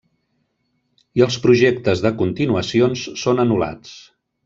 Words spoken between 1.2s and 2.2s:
I els projectes de